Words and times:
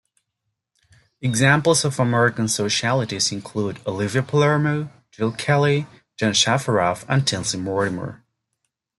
Examples 1.21 1.85
of 1.85 1.99
American 1.99 2.45
socialites 2.45 3.31
include 3.31 3.79
Olivia 3.85 4.23
Palermo, 4.23 4.89
Jill 5.11 5.31
Kelley, 5.31 5.85
Jean 6.17 6.31
Shafiroff, 6.33 7.05
and 7.07 7.27
Tinsley 7.27 7.59
Mortimer. 7.59 8.23